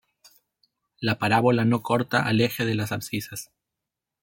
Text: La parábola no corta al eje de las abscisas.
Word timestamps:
La 0.99 1.19
parábola 1.19 1.63
no 1.63 1.83
corta 1.83 2.25
al 2.25 2.41
eje 2.41 2.65
de 2.65 2.73
las 2.73 2.91
abscisas. 2.91 3.51